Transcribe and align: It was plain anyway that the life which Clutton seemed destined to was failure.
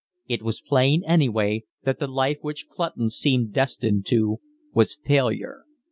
It 0.27 0.41
was 0.41 0.61
plain 0.65 1.03
anyway 1.05 1.63
that 1.83 1.99
the 1.99 2.07
life 2.07 2.39
which 2.41 2.67
Clutton 2.67 3.11
seemed 3.11 3.53
destined 3.53 4.07
to 4.07 4.39
was 4.73 4.95
failure. 4.95 5.65